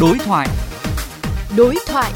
[0.00, 0.48] Đối thoại.
[1.56, 2.12] Đối thoại.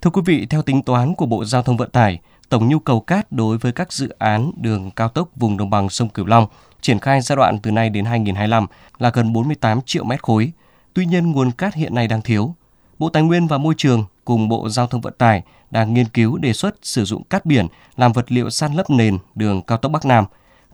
[0.00, 2.18] Thưa quý vị, theo tính toán của Bộ Giao thông Vận tải,
[2.48, 5.88] tổng nhu cầu cát đối với các dự án đường cao tốc vùng đồng bằng
[5.88, 6.46] sông Cửu Long
[6.80, 8.66] triển khai giai đoạn từ nay đến 2025
[8.98, 10.52] là gần 48 triệu mét khối.
[10.94, 12.54] Tuy nhiên, nguồn cát hiện nay đang thiếu.
[12.98, 16.36] Bộ Tài nguyên và Môi trường cùng Bộ Giao thông Vận tải đang nghiên cứu
[16.36, 19.92] đề xuất sử dụng cát biển làm vật liệu san lấp nền đường cao tốc
[19.92, 20.24] Bắc Nam.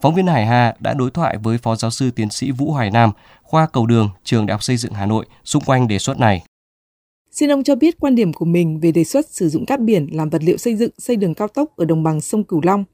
[0.02, 2.90] Phóng viên Hải Hà đã đối thoại với Phó Giáo sư Tiến sĩ Vũ Hoài
[2.90, 3.10] Nam,
[3.42, 6.42] khoa cầu đường, Trường Đại học Xây dựng Hà Nội xung quanh đề xuất này.
[7.30, 10.06] Xin ông cho biết quan điểm của mình về đề xuất sử dụng cát biển
[10.12, 12.84] làm vật liệu xây dựng xây đường cao tốc ở đồng bằng sông Cửu Long.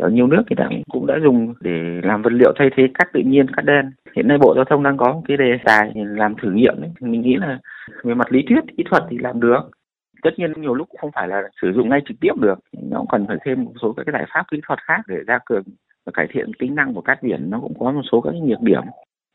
[0.00, 3.08] Ở nhiều nước thì đã cũng đã dùng để làm vật liệu thay thế cát
[3.12, 3.90] tự nhiên, cát đen.
[4.16, 6.90] Hiện nay Bộ Giao thông đang có một cái đề tài làm thử nghiệm đấy.
[7.00, 7.58] Mình nghĩ là
[8.04, 9.70] về mặt lý thuyết, kỹ thuật thì làm được.
[10.22, 12.58] Tất nhiên nhiều lúc cũng không phải là sử dụng ngay trực tiếp được.
[12.82, 15.38] Nó cần phải thêm một số các cái giải pháp kỹ thuật khác để gia
[15.46, 15.62] cường
[16.12, 17.50] cải thiện tính năng của cát biển.
[17.50, 18.82] Nó cũng có một số các nhược điểm.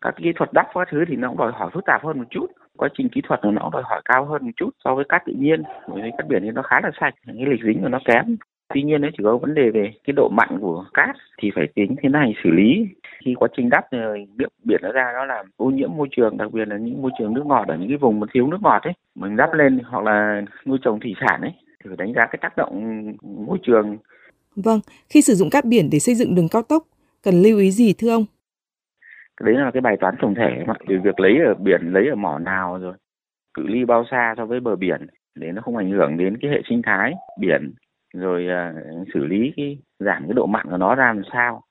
[0.02, 2.26] Các kỹ thuật đắp các thứ thì nó cũng đòi hỏi phức tạp hơn một
[2.30, 5.06] chút quá trình kỹ thuật nó cũng đòi hỏi cao hơn một chút so với
[5.10, 7.82] cát tự nhiên, bởi vì cát biển thì nó khá là sạch, cái lịch dính
[7.82, 8.38] của nó kém
[8.74, 11.68] tuy nhiên nó chỉ có vấn đề về cái độ mặn của cát thì phải
[11.76, 12.88] tính thế này xử lý
[13.26, 16.08] khi quá trình đắp ờ, rồi nước biển nó ra nó làm ô nhiễm môi
[16.12, 18.48] trường, đặc biệt là những môi trường nước ngọt ở những cái vùng mà thiếu
[18.48, 21.98] nước ngọt ấy mình đắp lên hoặc là nuôi trồng thủy sản ấy, thì phải
[21.98, 23.04] đánh giá cái tác động
[23.48, 23.98] môi trường
[24.64, 26.84] Vâng, khi sử dụng cát biển để xây dựng đường cao tốc,
[27.24, 28.26] cần lưu ý gì thưa ông?
[29.42, 30.74] đấy là cái bài toán tổng thể mà.
[30.88, 32.94] Từ việc lấy ở biển lấy ở mỏ nào rồi
[33.54, 36.52] cự ly bao xa so với bờ biển để nó không ảnh hưởng đến cái
[36.52, 37.74] hệ sinh thái biển
[38.14, 41.64] rồi uh, xử lý cái giảm cái độ mặn của nó ra làm sao.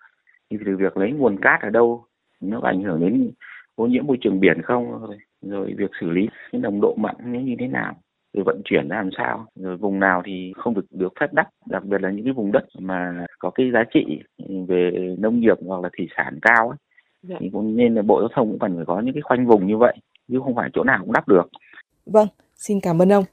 [0.50, 2.04] Thì từ việc lấy nguồn cát ở đâu
[2.40, 3.30] nó có ảnh hưởng đến
[3.74, 5.00] ô nhiễm môi trường biển không?
[5.00, 7.94] Rồi, rồi việc xử lý cái nồng độ mặn nó như thế nào?
[8.36, 11.48] Rồi vận chuyển ra làm sao rồi vùng nào thì không được được phép đắp
[11.66, 14.20] đặc biệt là những cái vùng đất mà có cái giá trị
[14.68, 16.76] về nông nghiệp hoặc là thủy sản cao ấy
[17.22, 17.36] Dạ.
[17.40, 19.66] thì cũng nên là bộ giao thông cũng cần phải có những cái khoanh vùng
[19.66, 19.96] như vậy
[20.28, 21.48] chứ không phải chỗ nào cũng đắp được
[22.06, 23.24] Vâng, xin cảm ơn ông.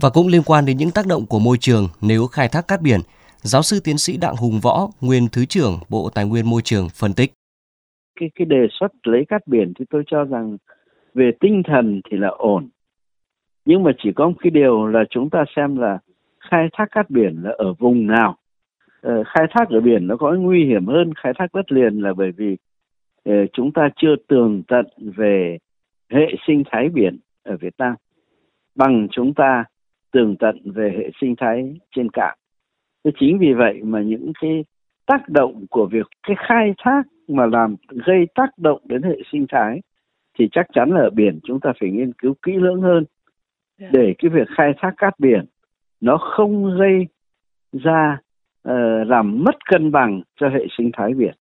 [0.00, 2.82] Và cũng liên quan đến những tác động của môi trường nếu khai thác cát
[2.82, 3.00] biển,
[3.42, 6.88] giáo sư tiến sĩ Đặng Hùng Võ, nguyên Thứ trưởng Bộ Tài nguyên Môi trường
[6.88, 7.32] phân tích.
[8.20, 10.56] Cái, cái đề xuất lấy cát biển thì tôi cho rằng
[11.14, 12.68] về tinh thần thì là ổn.
[13.66, 15.98] Nhưng mà chỉ có một cái điều là chúng ta xem là
[16.50, 18.36] khai thác cát biển là ở vùng nào.
[19.00, 22.12] Ờ, khai thác ở biển nó có nguy hiểm hơn khai thác đất liền là
[22.12, 22.56] bởi vì
[23.28, 25.58] uh, chúng ta chưa tường tận về
[26.10, 27.94] hệ sinh thái biển ở Việt Nam
[28.74, 29.64] bằng chúng ta
[30.12, 32.38] tường tận về hệ sinh thái trên cạn.
[33.04, 34.64] Thế chính vì vậy mà những cái
[35.06, 37.76] tác động của việc cái khai thác mà làm
[38.06, 39.80] gây tác động đến hệ sinh thái
[40.38, 43.04] thì chắc chắn là ở biển chúng ta phải nghiên cứu kỹ lưỡng hơn
[43.78, 43.88] Dạ.
[43.92, 45.44] để cái việc khai thác cát biển
[46.00, 47.06] nó không gây
[47.72, 48.18] ra
[48.68, 48.74] uh,
[49.06, 51.34] làm mất cân bằng cho hệ sinh thái biển.